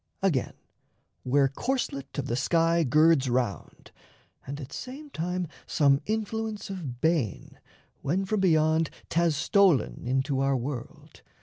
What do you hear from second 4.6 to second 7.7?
same time, some Influence of bane,